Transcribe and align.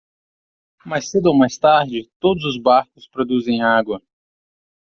Mais 0.83 1.09
cedo 1.11 1.27
ou 1.29 1.37
mais 1.37 1.59
tarde, 1.59 2.09
todos 2.19 2.43
os 2.43 2.57
barcos 2.59 3.07
produzem 3.07 3.61
água. 3.61 4.01